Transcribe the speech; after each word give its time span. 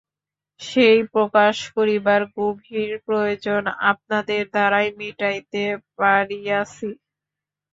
সেই 0.59 0.99
প্রকাশ 1.13 1.55
করিবার 1.75 2.21
গভীর 2.35 2.91
প্রয়োজন 3.05 3.61
আপনাদের 3.91 4.41
দ্বারাই 4.53 4.89
মিটাইতে 4.99 5.63
পারিয়াছি। 5.97 6.89